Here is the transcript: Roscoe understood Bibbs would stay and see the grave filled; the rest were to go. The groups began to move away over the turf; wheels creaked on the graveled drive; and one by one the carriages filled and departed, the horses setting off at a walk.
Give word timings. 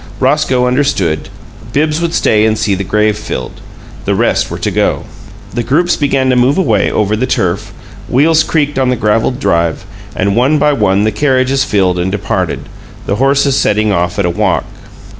Roscoe 0.19 0.65
understood 0.65 1.29
Bibbs 1.73 2.01
would 2.01 2.15
stay 2.15 2.43
and 2.43 2.57
see 2.57 2.73
the 2.73 2.83
grave 2.83 3.15
filled; 3.15 3.61
the 4.05 4.15
rest 4.15 4.49
were 4.49 4.57
to 4.57 4.71
go. 4.71 5.03
The 5.53 5.61
groups 5.61 5.95
began 5.95 6.27
to 6.31 6.35
move 6.35 6.57
away 6.57 6.89
over 6.89 7.15
the 7.15 7.27
turf; 7.27 7.71
wheels 8.09 8.41
creaked 8.43 8.79
on 8.79 8.89
the 8.89 8.95
graveled 8.95 9.39
drive; 9.39 9.85
and 10.15 10.35
one 10.35 10.57
by 10.57 10.73
one 10.73 11.03
the 11.03 11.11
carriages 11.11 11.63
filled 11.63 11.99
and 11.99 12.11
departed, 12.11 12.61
the 13.05 13.17
horses 13.17 13.55
setting 13.55 13.91
off 13.91 14.17
at 14.17 14.25
a 14.25 14.31
walk. 14.31 14.65